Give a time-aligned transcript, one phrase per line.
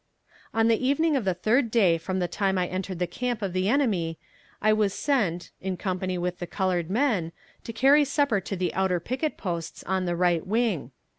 [0.51, 3.53] On the evening of the third day from the time I entered the camp of
[3.53, 4.17] the enemy
[4.59, 7.31] I was sent, in company with the colored men,
[7.65, 10.89] to carry supper to the outer picket posts on the right wing.